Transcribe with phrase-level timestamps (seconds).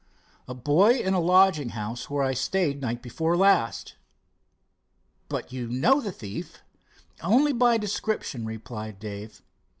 [0.47, 3.97] "A boy in a lodging house where I stayed night before last."
[5.29, 6.63] "But you know the thief?"
[7.21, 9.43] "Only by description," replied Dave.